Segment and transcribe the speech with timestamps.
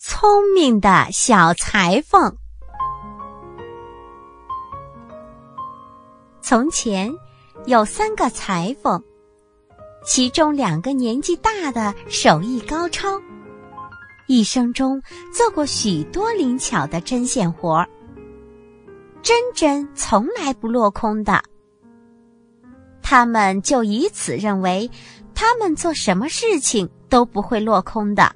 [0.00, 2.32] 聪明的小裁缝。
[6.40, 7.12] 从前
[7.66, 9.02] 有三个裁缝，
[10.04, 13.20] 其中两个年纪大的手艺高超，
[14.28, 15.02] 一生中
[15.34, 17.88] 做过许多灵巧的针线活儿，
[19.20, 21.42] 针针从来不落空的。
[23.02, 24.88] 他们就以此认为，
[25.34, 28.32] 他们做什么事情都不会落空的。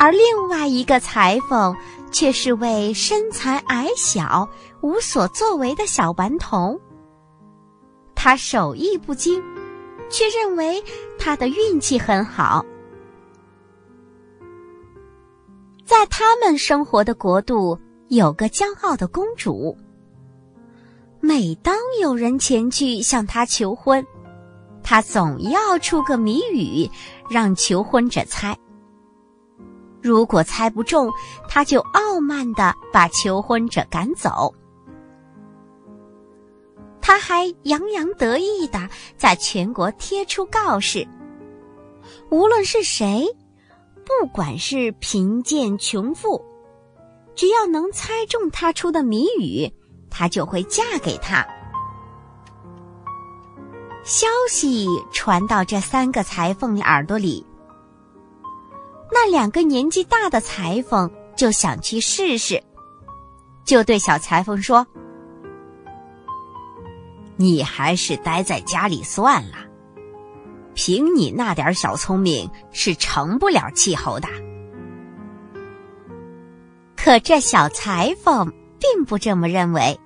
[0.00, 1.76] 而另外一个裁缝
[2.10, 4.48] 却是位身材矮小、
[4.80, 6.80] 无所作为的小顽童。
[8.14, 9.42] 他手艺不精，
[10.08, 10.82] 却认为
[11.18, 12.64] 他的运气很好。
[15.84, 19.76] 在他们生活的国度，有个骄傲的公主。
[21.20, 24.02] 每当有人前去向她求婚，
[24.82, 26.90] 她总要出个谜语，
[27.28, 28.56] 让求婚者猜。
[30.02, 31.10] 如果猜不中，
[31.48, 34.54] 他就傲慢的把求婚者赶走。
[37.00, 41.06] 他还洋洋得意的在全国贴出告示：
[42.30, 43.26] 无论是谁，
[44.04, 46.40] 不管是贫贱穷富，
[47.34, 49.72] 只要能猜中他出的谜语，
[50.08, 51.44] 他就会嫁给他。
[54.04, 57.44] 消息传到这三个裁缝的耳朵里。
[59.22, 62.62] 那两个年纪大的裁缝就想去试试，
[63.66, 64.86] 就对小裁缝说
[67.36, 69.58] ：“你还是待在家里算了，
[70.72, 74.26] 凭你那点小聪明是成不了气候的。”
[76.96, 80.00] 可这小裁缝并不这么认为，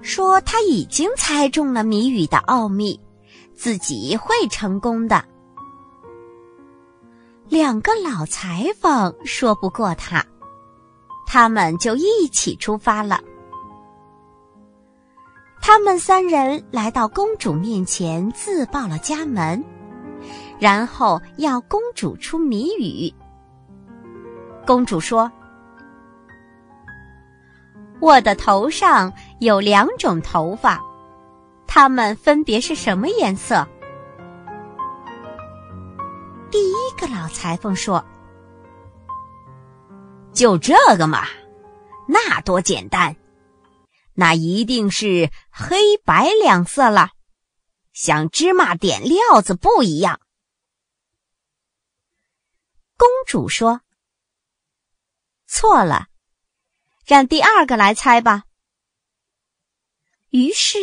[0.00, 2.98] 说他已经猜中了谜语的奥秘，
[3.54, 5.22] 自己会成功的。
[7.48, 10.24] 两个老裁缝说不过他，
[11.26, 13.20] 他们就一起出发了。
[15.60, 19.62] 他们三人来到公主面前，自报了家门，
[20.58, 23.12] 然后要公主出谜语。
[24.66, 25.30] 公主说
[28.00, 30.80] ：“我的头上有两种头发，
[31.66, 33.66] 它们分别是什么颜色？”
[36.54, 38.06] 第一个老裁缝说
[40.32, 41.26] ：“就这个嘛，
[42.06, 43.16] 那多简单，
[44.12, 47.10] 那一定是黑白两色了，
[47.92, 50.20] 像芝麻点料子不一样。”
[52.96, 53.80] 公主说
[55.48, 56.06] ：“错了，
[57.04, 58.44] 让第二个来猜吧。”
[60.30, 60.78] 于是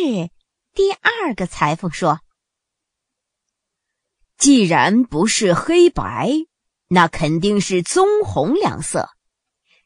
[0.74, 2.20] 第二个裁缝说。
[4.42, 6.32] 既然不是黑白，
[6.88, 9.08] 那肯定是棕红两色，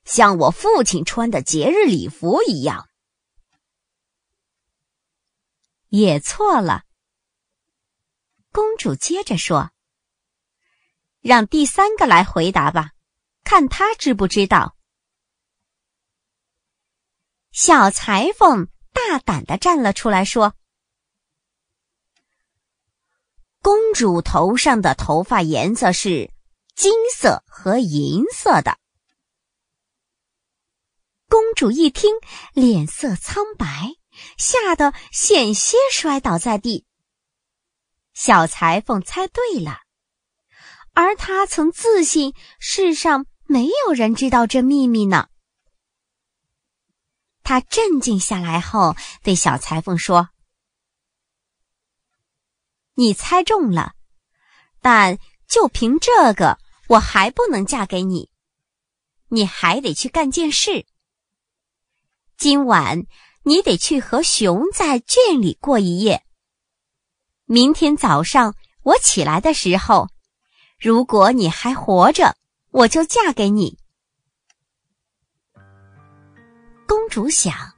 [0.07, 2.89] 像我父亲穿的节日礼服一样。
[5.91, 6.85] 也错了。
[8.51, 9.73] 公主接着说
[11.21, 12.93] ：“让第三个来回答吧，
[13.45, 14.75] 看他知不知道。”
[17.53, 20.56] 小裁缝大胆的站了出来，说。
[23.67, 26.31] 公主头上的头发颜色是
[26.77, 28.79] 金色和银色的。
[31.29, 32.15] 公主一听，
[32.53, 33.67] 脸色苍白，
[34.39, 36.87] 吓得险些摔倒在地。
[38.15, 39.81] 小裁缝猜对了，
[40.93, 45.27] 而他曾自信世上没有人知道这秘密呢。
[47.43, 48.95] 他镇静下来后，
[49.25, 50.29] 对小裁缝说。
[52.99, 53.93] 你猜中了，
[54.81, 56.59] 但就凭这个，
[56.89, 58.31] 我还不能嫁给你。
[59.29, 60.87] 你还得去干件事。
[62.39, 63.05] 今晚
[63.43, 66.25] 你得去和熊在圈里过一夜。
[67.45, 70.09] 明天早上我起来的时候，
[70.79, 72.35] 如果你还活着，
[72.71, 73.79] 我就嫁给你。
[76.89, 77.75] 公主想，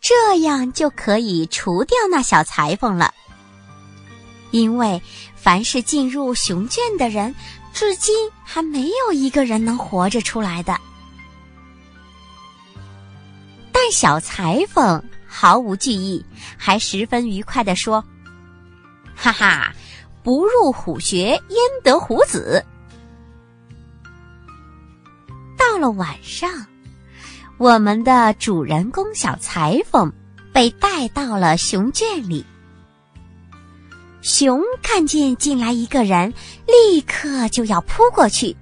[0.00, 3.12] 这样就可以除掉那小裁缝了。
[4.50, 5.00] 因为
[5.34, 7.34] 凡是进入熊圈的人，
[7.72, 10.78] 至今还没有一个人能活着出来的。
[13.72, 16.24] 但小裁缝毫无惧意，
[16.56, 18.04] 还十分愉快地说
[19.14, 19.72] ：“哈哈，
[20.22, 21.42] 不入虎穴，焉
[21.84, 22.64] 得虎子？”
[25.56, 26.50] 到了晚上，
[27.56, 30.12] 我们的主人公小裁缝
[30.52, 32.44] 被带到了熊圈里。
[34.28, 36.34] 熊看见进来一个人，
[36.66, 38.54] 立刻就要扑过去，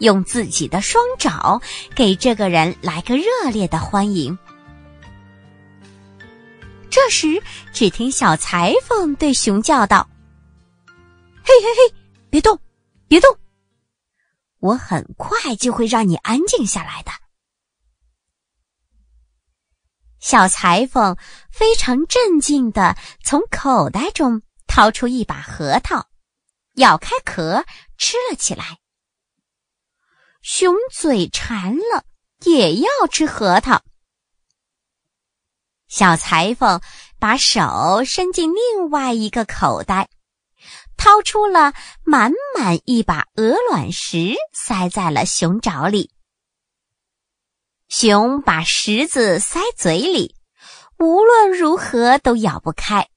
[0.00, 1.62] 用自己的双爪
[1.94, 4.36] 给这个人来个热烈的欢迎。
[6.90, 7.40] 这时，
[7.72, 10.10] 只听小裁缝对熊叫道
[11.46, 11.94] ：“嘿嘿嘿，
[12.28, 12.58] 别动，
[13.06, 13.38] 别动！
[14.58, 17.12] 我很快就会让你安静下来的。”
[20.18, 21.16] 小裁缝
[21.52, 26.08] 非常镇静的从口袋中掏出一把核桃，
[26.74, 27.64] 咬开壳
[27.96, 28.78] 吃了起来。
[30.42, 32.04] 熊嘴馋了，
[32.44, 33.82] 也要吃核桃。
[35.88, 36.80] 小裁缝
[37.18, 40.08] 把手伸进另外一个口袋，
[40.96, 41.72] 掏出了
[42.02, 46.10] 满满一把鹅卵石，塞在了熊爪里。
[47.88, 50.34] 熊把石子塞嘴里，
[50.98, 53.08] 无论如何都咬不开。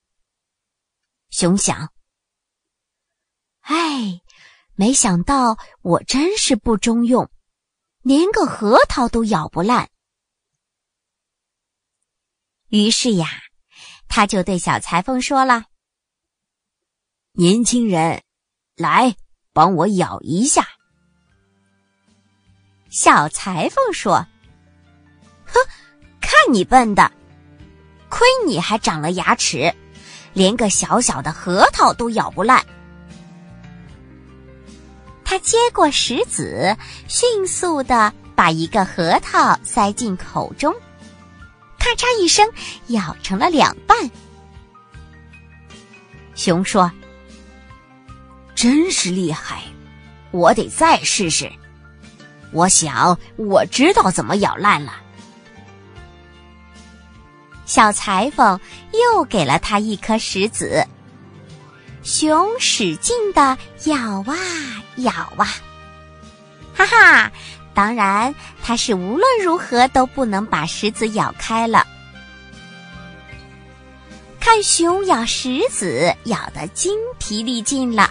[1.29, 1.91] 熊想
[3.61, 4.21] ：“哎，
[4.75, 7.29] 没想到我真是不中用，
[8.01, 9.89] 连个核桃都咬不烂。”
[12.69, 13.27] 于是呀，
[14.07, 15.65] 他就对小裁缝说了
[17.33, 18.23] ：“年轻人，
[18.75, 19.15] 来
[19.53, 20.67] 帮我咬一下。”
[22.89, 24.25] 小裁缝说。
[25.45, 25.53] 哼，
[26.19, 27.09] 看你笨的，
[28.09, 29.73] 亏你还长了牙齿，
[30.37, 32.63] 连个小小的核桃都咬不烂。
[35.25, 40.71] 他接过石子，迅速的把一个核桃塞进口中，
[41.79, 42.47] 咔嚓一声，
[42.89, 43.97] 咬成了两半。
[46.35, 46.91] 熊说
[48.53, 49.63] ：“真是厉害，
[50.29, 51.51] 我得再试试。
[52.51, 55.01] 我想我知道怎么咬烂了。”
[57.77, 58.59] 小裁缝
[58.91, 60.83] 又给了他一颗石子，
[62.01, 64.35] 熊使劲的咬啊
[64.95, 65.45] 咬啊，
[66.73, 67.31] 哈哈！
[67.75, 68.33] 当然，
[68.63, 71.85] 他是无论如何都不能把石子咬开了。
[74.39, 78.09] 看熊咬石子咬得精疲力尽了，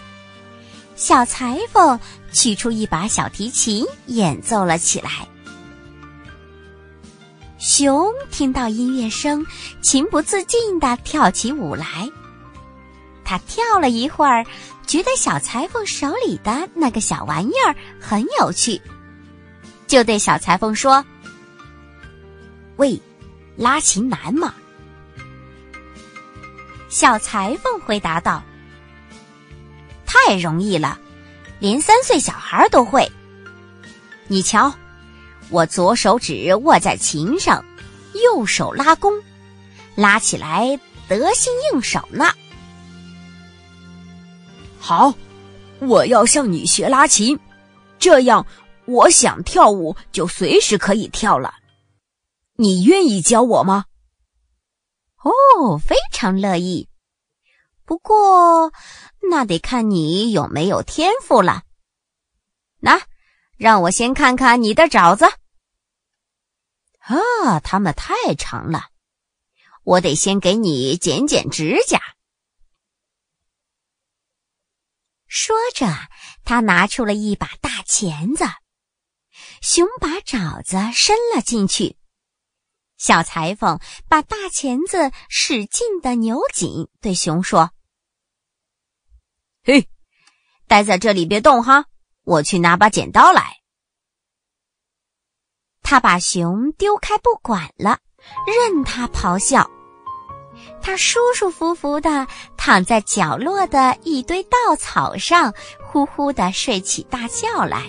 [0.95, 1.99] 小裁缝
[2.33, 5.27] 取出一把小提琴演奏了起来。
[7.76, 9.44] 熊听到音乐声，
[9.82, 12.11] 情不自禁地跳起舞来。
[13.23, 14.46] 他跳了一会儿，
[14.87, 18.81] 觉得小裁缝手里的那个小玩意儿很有趣，
[19.87, 21.05] 就对小裁缝说
[22.76, 22.99] ：“喂，
[23.56, 24.55] 拉琴难吗？”
[26.88, 28.43] 小裁缝回答道
[30.06, 30.99] ：“太容易了，
[31.58, 33.06] 连三岁小孩都会。
[34.29, 34.75] 你瞧。”
[35.50, 37.64] 我左手指握在琴上，
[38.25, 39.12] 右手拉弓，
[39.94, 40.78] 拉起来
[41.08, 42.26] 得心应手呢。
[44.78, 45.14] 好，
[45.81, 47.38] 我要向你学拉琴，
[47.98, 48.44] 这样
[48.87, 51.54] 我想跳舞就随时可以跳了。
[52.56, 53.84] 你愿意教我吗？
[55.22, 56.88] 哦，非常乐意。
[57.84, 58.72] 不过
[59.31, 61.62] 那得看你有没有天赋了。
[62.81, 63.00] 那。
[63.56, 65.25] 让我先看看你的爪子。
[66.99, 68.91] 啊，它们太长了，
[69.85, 72.00] 我得先给你剪剪指甲。
[75.26, 75.87] 说着，
[76.44, 78.44] 他拿出了一把大钳子，
[79.60, 81.96] 熊把爪子伸了进去。
[82.96, 87.72] 小裁缝把大钳子使劲的扭紧，对熊说
[89.63, 89.89] ：“嘿，
[90.67, 91.86] 待在这里别动哈。”
[92.27, 93.56] 我去拿把剪刀来。
[95.81, 97.99] 他把熊丢开不管了，
[98.45, 99.71] 任他咆哮。
[100.83, 107.85] 他舒舒服服的躺在角落的一堆稻草上，呼呼的睡起大觉来。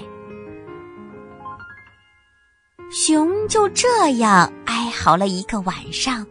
[2.91, 6.25] 熊就这样哀嚎了一个晚上。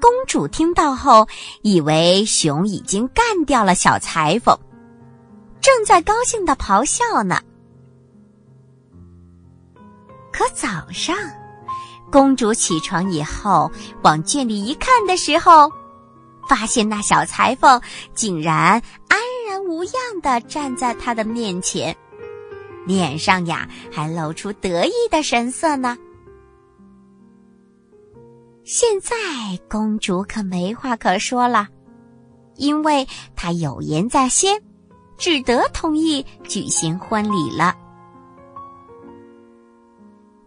[0.00, 1.28] 公主听到后，
[1.62, 4.58] 以为熊已经干掉了小裁缝。
[5.62, 7.40] 正在高兴的咆哮呢，
[10.32, 11.16] 可早上，
[12.10, 13.70] 公主起床以后
[14.02, 15.70] 往圈里一看的时候，
[16.48, 17.80] 发现那小裁缝
[18.12, 21.96] 竟然安然无恙的站在她的面前，
[22.84, 25.96] 脸上呀还露出得意的神色呢。
[28.64, 29.14] 现在
[29.68, 31.68] 公主可没话可说了，
[32.56, 34.60] 因为她有言在先。
[35.22, 37.76] 只得同意举行婚礼了。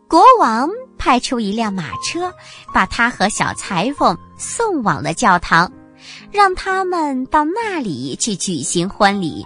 [0.05, 2.29] 国王派出一辆马车
[2.74, 5.72] 把他和小裁缝送往了教堂
[6.29, 9.46] 让他们到那里去举行婚礼。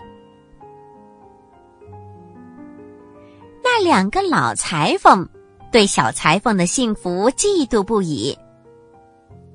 [3.63, 5.29] 那两个老裁缝
[5.71, 8.35] 对小裁缝的幸福嫉妒不已。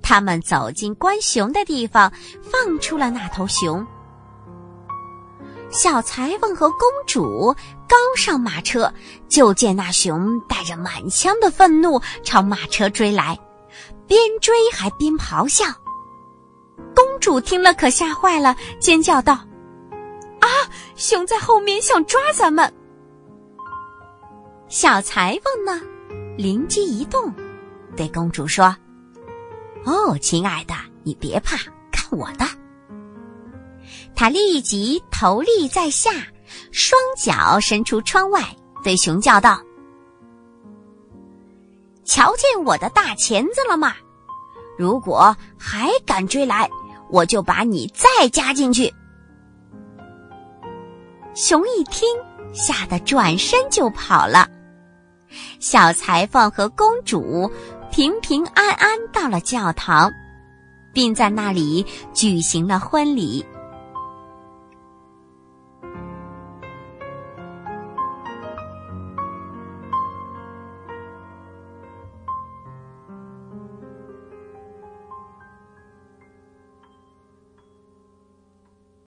[0.01, 3.85] 他们走进关熊的地方放出了那头熊。
[5.75, 7.53] 小裁缝和公主
[7.89, 8.91] 刚上马车，
[9.29, 13.37] 就见那熊带着满腔的愤怒朝马车追来，
[14.07, 15.65] 边追还边咆哮。
[16.95, 19.35] 公主听了可吓坏了，尖叫道
[20.39, 20.49] ：“啊，
[20.95, 22.73] 熊在后面想抓咱们！”
[24.71, 25.83] 小裁缝呢，
[26.37, 27.35] 灵机一动，
[27.97, 28.75] 对公主说
[29.85, 31.57] ：“哦，亲爱的，你别怕，
[31.91, 32.47] 看我的。”
[34.17, 36.11] 他立即头立在下，
[36.71, 38.43] 双脚伸出窗外，
[38.83, 39.61] 对熊叫道
[42.05, 43.95] ：“瞧见我的大钳子了吗？
[44.79, 46.69] 如果还敢追来，
[47.11, 48.93] 我就把你再夹进去。”
[51.35, 52.09] 熊一听，
[52.53, 54.49] 吓得转身就跑了。
[55.59, 57.51] 小裁缝和公主
[57.91, 60.09] 平平安安到了教堂，
[60.93, 63.45] 并在那里举行了婚礼。